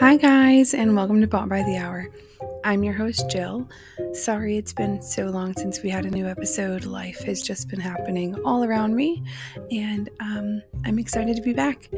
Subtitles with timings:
[0.00, 2.06] Hi, guys, and welcome to Bought by the Hour.
[2.64, 3.68] I'm your host, Jill.
[4.12, 6.84] Sorry it's been so long since we had a new episode.
[6.84, 9.24] Life has just been happening all around me,
[9.72, 11.90] and um, I'm excited to be back.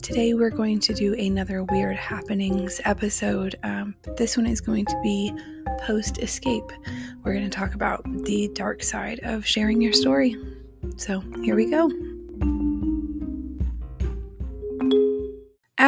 [0.00, 3.54] Today, we're going to do another Weird Happenings episode.
[3.62, 5.30] Um, this one is going to be
[5.80, 6.72] post escape.
[7.22, 10.36] We're going to talk about the dark side of sharing your story.
[10.96, 11.90] So, here we go.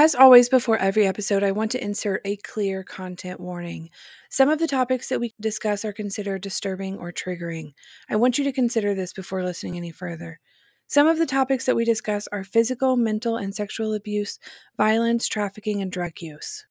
[0.08, 3.90] As always, before every episode, I want to insert a clear content warning.
[4.30, 7.74] Some of the topics that we discuss are considered disturbing or triggering.
[8.08, 10.40] I want you to consider this before listening any further.
[10.86, 14.38] Some of the topics that we discuss are physical, mental, and sexual abuse,
[14.78, 16.64] violence, trafficking, and drug use.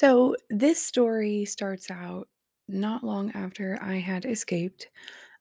[0.00, 2.26] So, this story starts out
[2.66, 4.88] not long after I had escaped.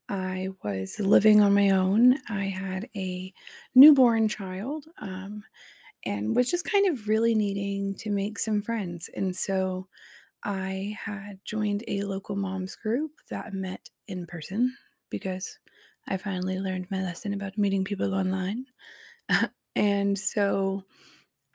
[0.09, 2.17] I was living on my own.
[2.27, 3.33] I had a
[3.73, 5.45] newborn child um,
[6.05, 9.09] and was just kind of really needing to make some friends.
[9.15, 9.87] And so
[10.43, 14.75] I had joined a local moms group that met in person
[15.09, 15.57] because
[16.09, 18.65] I finally learned my lesson about meeting people online.
[19.75, 20.83] and so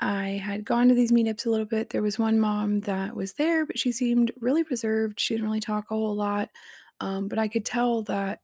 [0.01, 1.91] I had gone to these meetups a little bit.
[1.91, 5.21] There was one mom that was there, but she seemed really reserved.
[5.21, 6.51] She didn't really talk a whole lot.
[7.01, 8.41] Um, but I could tell that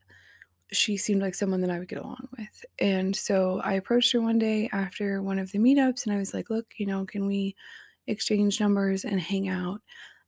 [0.72, 2.64] she seemed like someone that I would get along with.
[2.78, 6.32] And so I approached her one day after one of the meetups and I was
[6.32, 7.56] like, look, you know, can we
[8.06, 9.80] exchange numbers and hang out?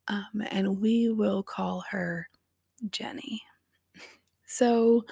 [0.09, 2.29] Um, and we will call her
[2.91, 3.41] Jenny.
[4.47, 5.05] So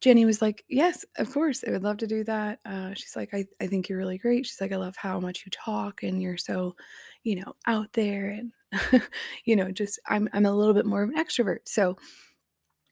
[0.00, 1.62] Jenny was like, Yes, of course.
[1.66, 2.60] I would love to do that.
[2.64, 4.46] Uh, she's like, I, I think you're really great.
[4.46, 6.74] She's like, I love how much you talk and you're so,
[7.24, 8.52] you know, out there and
[9.44, 11.60] you know, just I'm I'm a little bit more of an extrovert.
[11.66, 11.96] So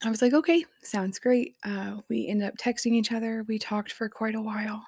[0.05, 1.57] I was like, okay, sounds great.
[1.65, 3.45] Uh, we ended up texting each other.
[3.49, 4.85] We talked for quite a while.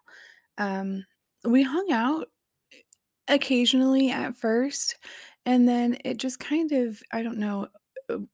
[0.59, 1.05] Um,
[1.45, 2.29] we hung out
[3.29, 4.97] occasionally at first,
[5.47, 7.69] and then it just kind of, I don't know,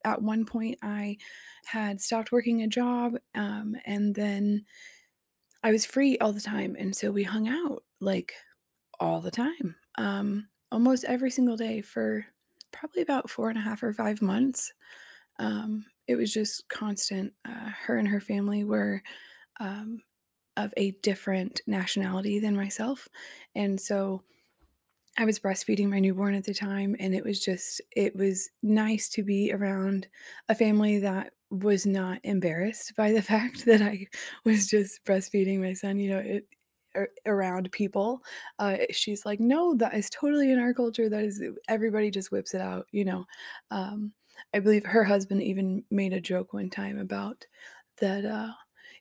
[0.03, 1.17] at one point I
[1.65, 4.65] had stopped working a job, um, and then
[5.63, 8.33] I was free all the time, and so we hung out like
[8.99, 12.25] all the time, um, almost every single day for
[12.71, 14.71] probably about four and a half or five months.
[15.39, 17.33] Um, it was just constant.
[17.45, 19.01] Uh, her and her family were
[19.59, 20.01] um,
[20.55, 23.07] of a different nationality than myself,
[23.55, 24.23] and so
[25.17, 29.09] I was breastfeeding my newborn at the time, and it was just it was nice
[29.09, 30.07] to be around
[30.49, 34.07] a family that was not embarrassed by the fact that I
[34.45, 36.47] was just breastfeeding my son, you know, it
[37.25, 38.21] around people.
[38.59, 41.09] Uh, she's like, "No, that is totally in our culture.
[41.09, 43.25] That is everybody just whips it out," you know.
[43.71, 44.13] Um,
[44.53, 47.45] I believe her husband even made a joke one time about
[47.99, 48.53] that uh,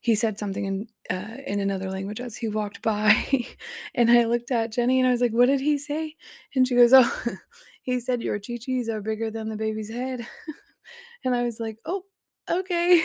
[0.07, 3.27] he said something in uh, in another language as he walked by,
[3.97, 6.15] and I looked at Jenny and I was like, "What did he say?"
[6.55, 7.13] And she goes, "Oh,
[7.83, 10.25] he said your chichis are bigger than the baby's head,"
[11.25, 12.05] and I was like, "Oh."
[12.49, 13.03] Okay,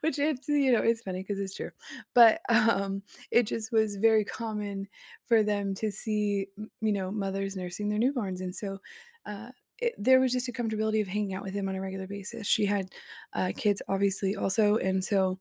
[0.00, 1.70] which it's you know it's funny because it's true,
[2.12, 4.88] but um, it just was very common
[5.28, 6.48] for them to see
[6.80, 8.78] you know mothers nursing their newborns, and so
[9.26, 12.08] uh, it, there was just a comfortability of hanging out with him on a regular
[12.08, 12.48] basis.
[12.48, 12.90] She had
[13.32, 15.38] uh, kids obviously also, and so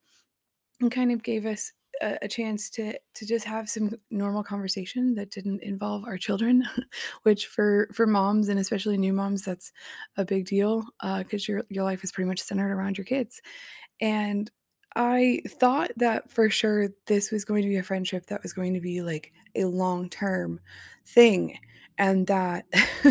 [0.82, 1.72] and kind of gave us
[2.02, 6.64] a, a chance to to just have some normal conversation that didn't involve our children
[7.24, 9.72] which for for moms and especially new moms that's
[10.18, 13.42] a big deal uh, because your your life is pretty much centered around your kids.
[14.02, 14.50] And
[14.96, 18.74] i thought that for sure this was going to be a friendship that was going
[18.74, 20.60] to be like a long term
[21.06, 21.58] thing
[21.98, 22.66] and that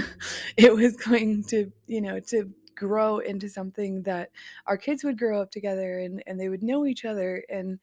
[0.57, 4.31] it was going to you know to grow into something that
[4.67, 7.81] our kids would grow up together and and they would know each other and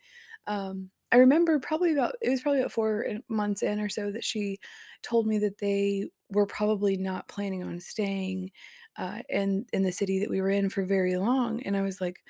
[0.48, 4.24] um I remember probably about it was probably about 4 months in or so that
[4.24, 4.60] she
[5.04, 8.52] told me that they were probably not planning on staying
[8.98, 12.02] uh in in the city that we were in for very long and I was
[12.02, 12.24] like,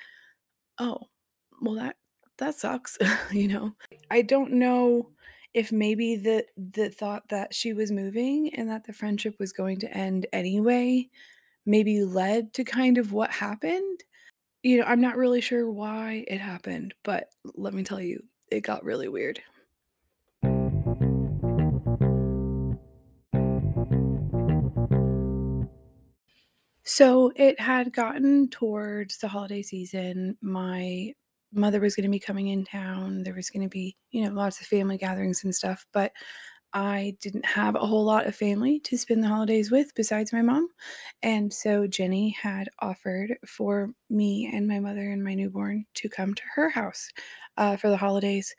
[0.78, 1.00] "Oh,
[1.60, 1.96] well that
[2.38, 2.98] that sucks."
[3.32, 3.76] you know.
[4.10, 5.12] I don't know
[5.54, 9.78] if maybe the the thought that she was moving and that the friendship was going
[9.80, 11.10] to end anyway
[11.66, 14.04] maybe led to kind of what happened.
[14.62, 18.60] You know, I'm not really sure why it happened, but let me tell you, it
[18.60, 19.40] got really weird.
[26.86, 30.36] So it had gotten towards the holiday season.
[30.42, 31.12] My
[31.52, 33.22] mother was going to be coming in town.
[33.22, 35.86] There was going to be, you know, lots of family gatherings and stuff.
[35.92, 36.12] But
[36.74, 40.42] I didn't have a whole lot of family to spend the holidays with besides my
[40.42, 40.68] mom.
[41.22, 46.34] And so Jenny had offered for me and my mother and my newborn to come
[46.34, 47.10] to her house
[47.56, 48.54] uh, for the holidays.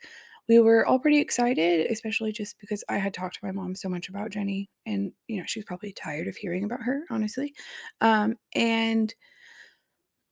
[0.48, 3.88] We were all pretty excited, especially just because I had talked to my mom so
[3.88, 4.70] much about Jenny.
[4.86, 7.54] And, you know, she's probably tired of hearing about her, honestly.
[8.00, 9.12] Um, and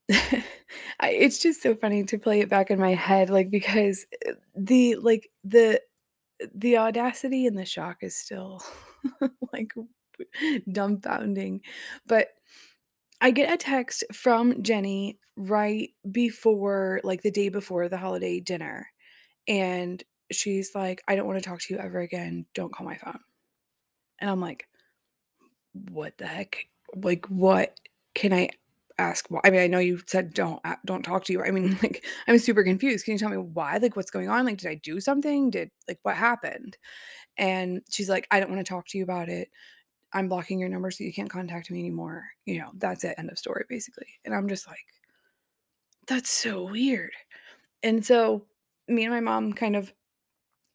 [1.02, 4.96] it's just so funny to play it back in my head, like, because, uh, the
[4.96, 5.80] like, the
[6.54, 8.62] the audacity and the shock is still,
[9.52, 9.72] like,
[10.68, 11.60] dumbfounding,
[12.06, 12.28] but
[13.20, 18.88] I get a text from Jenny right before like, the day before the holiday dinner,
[19.48, 20.02] and
[20.32, 23.20] she's like, "I don't wanna talk to you ever again, don't call my phone."
[24.20, 24.68] And I'm like
[25.74, 26.66] what the heck?
[26.94, 27.78] Like, what
[28.14, 28.50] can I
[28.98, 31.42] ask why I mean, I know you said don't don't talk to you.
[31.44, 33.04] I mean, like, I'm super confused.
[33.04, 33.78] Can you tell me why?
[33.78, 34.46] Like, what's going on?
[34.46, 35.50] Like, did I do something?
[35.50, 36.76] Did like, what happened?
[37.38, 39.50] And she's like, "I don't wanna talk to you about it.
[40.14, 43.30] I'm blocking your number so you can't contact me anymore." You know, that's it, end
[43.30, 44.08] of story, basically.
[44.26, 44.86] And I'm just like,
[46.06, 47.12] "That's so weird."
[47.82, 48.46] And so,
[48.88, 49.94] me and my mom kind of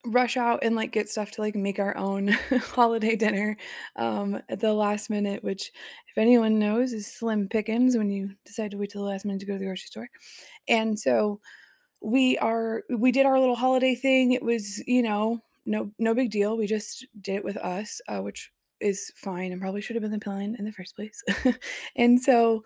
[0.06, 2.28] rush out and, like, get stuff to, like, make our own
[2.62, 3.58] holiday dinner,
[3.96, 5.72] um, at the last minute, which,
[6.10, 9.40] if anyone knows, is slim pickings when you decide to wait till the last minute
[9.42, 10.10] to go to the grocery store.
[10.68, 11.42] And so,
[12.02, 14.34] we are we did our little holiday thing.
[14.34, 16.58] It was, you know, no no big deal.
[16.58, 20.12] We just did it with us, uh, which is fine and probably should have been
[20.12, 21.24] the plan in the first place.
[21.96, 22.64] And so,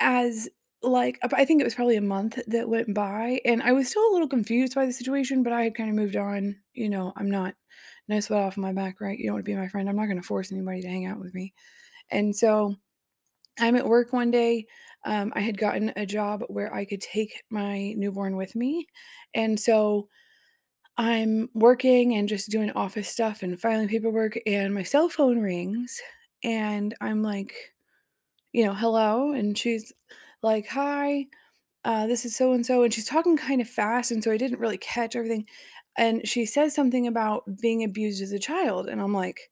[0.00, 0.48] as
[0.86, 4.08] like, I think it was probably a month that went by, and I was still
[4.10, 6.56] a little confused by the situation, but I had kinda moved on.
[6.74, 7.54] You know, I'm not
[8.08, 9.18] no sweat off my back, right?
[9.18, 9.88] You don't wanna be my friend.
[9.88, 11.54] I'm not gonna force anybody to hang out with me.
[12.10, 12.76] And so,
[13.60, 14.66] I'm at work one day.
[15.04, 18.86] Um, I had gotten a job where I could take my newborn with me,
[19.34, 20.08] and so
[20.98, 26.00] I'm working and just doing office stuff and filing paperwork, and my cell phone rings,
[26.44, 27.54] and I'm like,
[28.52, 29.92] you know, "Hello?" And she's
[30.42, 31.26] like, "Hi,
[31.84, 34.38] uh, this is so and so," and she's talking kind of fast, and so I
[34.38, 35.46] didn't really catch everything.
[35.98, 39.50] And she says something about being abused as a child, and I'm like,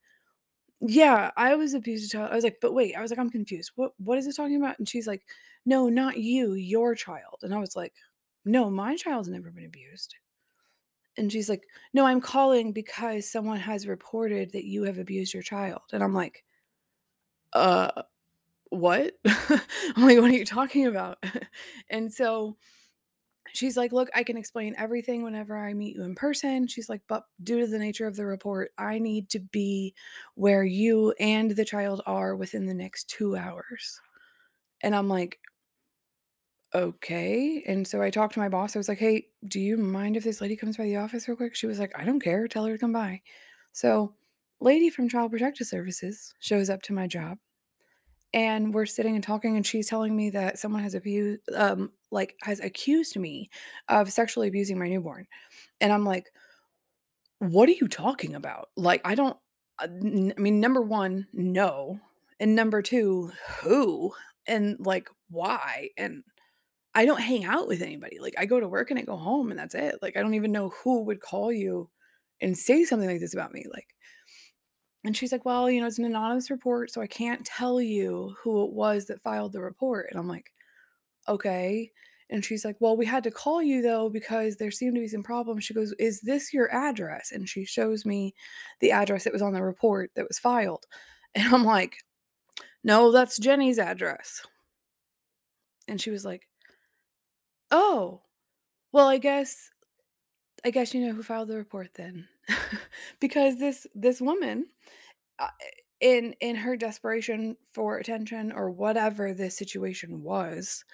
[0.81, 3.19] "Yeah, I was abused as a child." I was like, "But wait," I was like,
[3.21, 3.73] "I'm confused.
[3.77, 5.25] What what is it talking about?" And she's like,
[5.67, 7.95] "No, not you, your child." And I was like,
[8.45, 10.17] "No, my child's never been abused."
[11.17, 15.43] And she's like, "No, I'm calling because someone has reported that you have abused your
[15.43, 16.45] child." And I'm like,
[17.53, 18.03] "Uh,
[18.71, 19.61] what?" I'm
[20.05, 21.23] like, "What are you talking about?"
[21.91, 22.57] And so
[23.55, 27.03] she's like, "Look, I can explain everything whenever I meet you in person." She's like,
[27.09, 29.95] "But due to the nature of the report, I need to be
[30.35, 34.01] where you and the child are within the next 2 hours."
[34.83, 35.41] And I'm like
[36.75, 38.75] "Okay." And so I talked to my boss.
[38.77, 41.37] I was like, "Hey, do you mind if this lady comes by the office real
[41.37, 42.47] quick?" She was like, "I don't care.
[42.49, 43.23] Tell her to come by."
[43.73, 44.15] So,
[44.61, 47.39] lady from Child Protective Services shows up to my job,
[48.35, 52.37] and we're sitting and talking, and she's telling me that someone has abu um, like,
[52.43, 53.51] has accused me
[53.89, 55.27] of sexually abusing my newborn.
[55.81, 56.33] And I'm like,
[57.39, 59.37] "What are you talking about?" Like, I don't
[59.81, 62.01] i mean, number 1, no,
[62.41, 63.33] and number 2,
[63.63, 64.15] who?
[64.47, 65.91] And, like, why?
[65.99, 66.23] And
[66.95, 68.19] I don't hang out with anybody.
[68.21, 69.97] Like, I go to work and I go home, and that's it.
[70.03, 71.91] Like, I don't even know who would call you
[72.41, 73.89] and say something like this about me, like
[75.05, 78.35] and she's like, "Well, you know, it's an anonymous report, so I can't tell you
[78.43, 80.53] who it was that filed the report." And I'm like,
[81.29, 81.93] "Okay."
[82.31, 85.09] And she's like, "Well, we had to call you though because there seemed to be
[85.09, 88.35] some problems." She goes, "Is this your address?" And she shows me
[88.81, 90.87] the address that was on the report that was filed.
[91.37, 91.99] And I'm like,
[92.85, 94.43] "No, that's Jenny's address."
[95.89, 96.49] And she was like,
[97.71, 98.23] "Oh,
[98.93, 99.71] well, I guess
[100.65, 102.29] I guess you know who filed the report then."
[103.21, 104.67] Because this this woman,
[105.39, 105.49] Uh,
[106.01, 110.85] in in her desperation for attention or whatever the situation was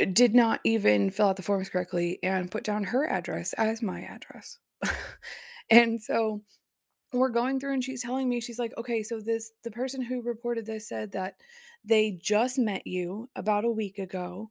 [0.00, 3.82] uh, did not even fill out the forms correctly and put down her address as
[3.82, 4.58] my address.
[5.72, 6.42] And so
[7.12, 10.22] we're going through and she's telling me, she's like, "Okay, so this the person who
[10.22, 11.36] reported this said that
[11.84, 14.50] they just met you about a week ago.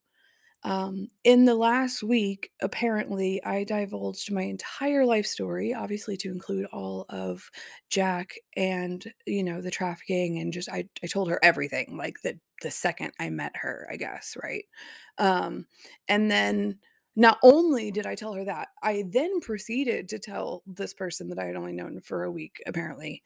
[0.63, 6.65] Um, in the last week, apparently, I divulged my entire life story, obviously to include
[6.73, 7.49] all of
[7.89, 12.39] Jack and, you know, the trafficking and just I I told her everything, like, the
[12.61, 14.65] the second I met her, I guess, right?
[15.17, 15.65] Um,
[16.09, 16.79] and then
[17.15, 21.39] not only did I tell her that, I then proceeded to tell this person that
[21.39, 23.23] I had only known for a week, apparently,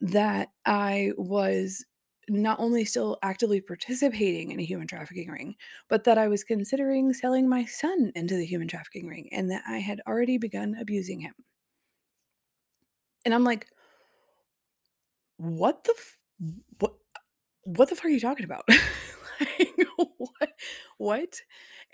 [0.00, 1.84] that I was
[2.28, 5.56] not only still actively participating in a human trafficking ring,
[5.88, 9.62] but that I was considering selling my son into the human trafficking ring and that
[9.66, 11.34] I had already begun abusing him.
[13.24, 13.66] And I'm like
[15.36, 16.18] what the f-
[16.78, 16.92] what
[17.64, 18.64] what the fuck are you talking about?
[19.40, 20.50] like, what?
[20.98, 21.40] What?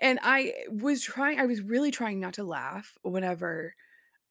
[0.00, 3.74] And I was trying, I was really trying not to laugh whenever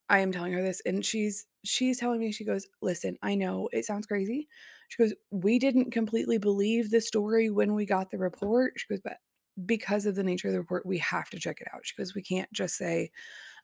[0.10, 0.82] I am telling her this.
[0.86, 4.48] And she's, she's telling me, she goes, listen, I know it sounds crazy.
[4.90, 8.74] She goes, we didn't completely believe the story when we got the report.
[8.78, 9.18] She goes, but
[9.66, 11.82] because of the nature of the report, we have to check it out.
[11.84, 13.12] She goes, we can't just say,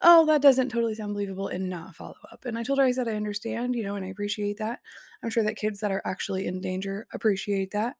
[0.01, 2.45] oh, that doesn't totally sound believable and not follow up.
[2.45, 4.79] And I told her, I said, I understand, you know, and I appreciate that.
[5.24, 7.95] I'm sure that kids that are actually in danger appreciate that.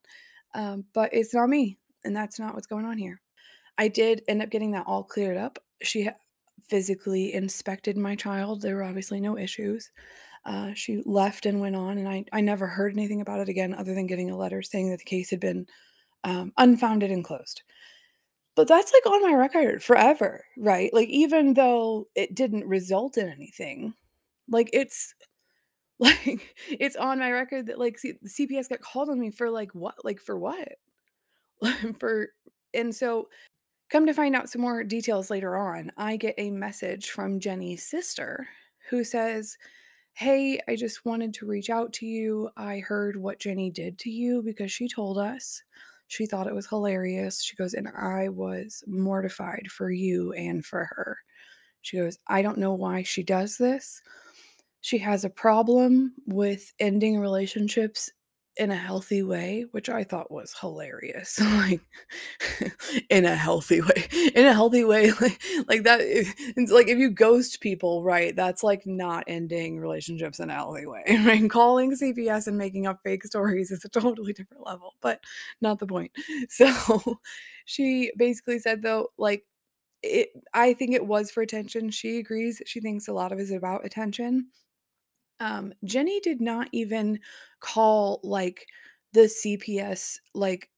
[0.56, 1.78] Um, but it's not me.
[2.04, 3.22] And that's not what's going on here.
[3.78, 5.60] I did end up getting that all cleared up.
[5.82, 6.10] She
[6.68, 8.62] physically inspected my child.
[8.62, 9.92] There were obviously no issues.
[10.46, 13.74] Uh, she left and went on, and I, I never heard anything about it again
[13.74, 15.68] other than getting a letter saying that the case had been
[16.24, 17.64] um, unfounded and closed.
[18.56, 20.94] But that's like on my record forever, right?
[20.94, 23.94] Like, even though it didn't result in anything,
[24.50, 25.16] like, it's
[26.00, 29.74] like, it's on my record that like C- CPS got called on me for like
[29.74, 29.96] what?
[30.04, 30.68] Like, for what?
[32.00, 32.30] for,
[32.74, 33.30] and so
[33.94, 37.86] come to find out some more details later on, I get a message from Jenny's
[37.86, 38.48] sister
[38.90, 39.56] who says,
[40.14, 42.50] Hey, I just wanted to reach out to you.
[42.58, 45.62] I heard what Jenny did to you because she told us.
[46.08, 47.44] She thought it was hilarious.
[47.44, 51.20] She goes, and I was mortified for you and for her.
[51.84, 54.02] She goes, I don't know why she does this.
[54.82, 58.12] She has a problem with ending relationships
[58.58, 61.40] in a healthy way, which I thought was hilarious.
[61.42, 61.82] like
[63.10, 64.08] in a healthy way.
[64.36, 68.64] In a healthy way, like like that it's like if you ghost people, right, that's
[68.64, 71.04] like not ending relationships in a healthy way.
[71.24, 71.50] Right?
[71.50, 75.22] Calling CPS and making up fake stories is a totally different level, but
[75.62, 76.12] not the point.
[76.50, 77.20] So
[77.66, 79.44] she basically said though, like
[80.04, 81.90] it I think it was for attention.
[81.90, 82.62] She agrees.
[82.66, 84.48] She thinks a lot of it is about attention
[85.40, 87.20] um, Jenny did not even
[87.60, 88.66] call like
[89.14, 90.70] the CPS like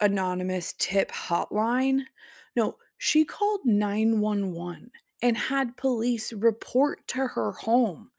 [0.00, 2.00] anonymous tip hotline.
[2.56, 4.90] No, she called 911
[5.22, 8.10] and had police report to her home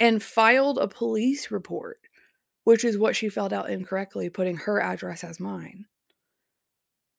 [0.00, 1.98] and filed a police report,
[2.64, 5.84] which is what she filled out incorrectly, putting her address as mine.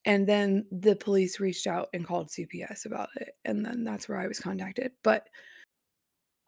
[0.06, 3.36] And then the police reached out and called CPS about it.
[3.46, 4.92] And then that's where I was contacted.
[5.04, 5.28] But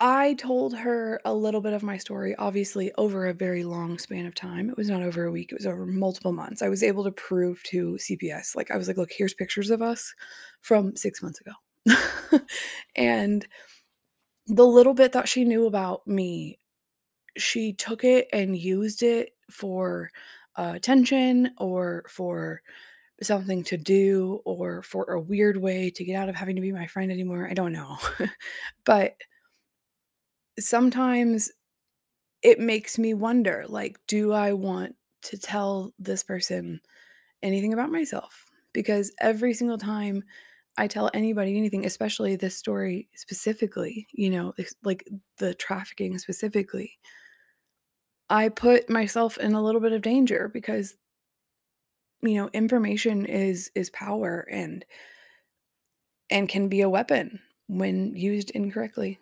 [0.03, 4.25] I told her a little bit of my story, obviously over a very long span
[4.25, 4.67] of time.
[4.70, 6.63] It was not over a week, it was over multiple months.
[6.63, 9.84] I was able to prove to CPS, like, I was like, look, here's pictures of
[9.84, 10.12] us
[10.62, 12.39] from six months ago.
[12.96, 13.48] and
[14.48, 16.60] the little bit that she knew about me,
[17.38, 20.12] she took it and used it for
[20.58, 22.62] uh, attention or for
[23.22, 26.72] something to do or for a weird way to get out of having to be
[26.72, 27.48] my friend anymore.
[27.50, 27.98] I don't know.
[28.86, 29.15] but
[30.62, 31.51] sometimes
[32.41, 36.82] it makes me wonder like do i want to tell this person
[37.44, 38.46] anything about myself?
[38.74, 40.24] Because every single time
[40.77, 44.53] i tell anybody anything especially this story specifically you know
[44.84, 45.06] like
[45.38, 46.98] the trafficking specifically
[48.30, 50.96] i put myself in a little bit of danger because
[52.22, 54.86] you know information is is power and
[56.30, 59.20] and can be a weapon when used incorrectly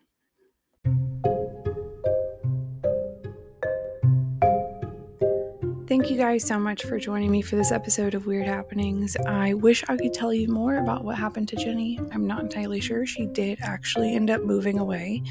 [5.89, 9.17] Thank you guys so much for joining me for this episode of Weird Happenings.
[9.25, 12.00] I wish I could tell you more about what happened to Jenny.
[12.13, 13.08] I'm not entirely sure.
[13.08, 15.24] She did actually end up moving away,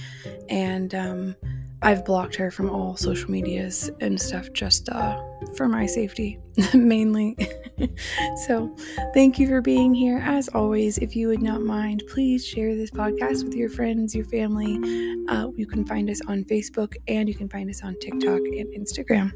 [0.48, 1.36] and um,
[1.80, 5.22] I've blocked her from all social medias and stuff just uh,
[5.56, 6.40] for my safety,
[6.74, 7.36] mainly.
[8.48, 8.74] so,
[9.14, 10.18] thank you for being here.
[10.24, 14.26] As always, if you would not mind, please share this podcast with your friends, your
[14.26, 14.76] family.
[15.28, 18.66] Uh, you can find us on Facebook and you can find us on TikTok and
[18.76, 19.30] Instagram.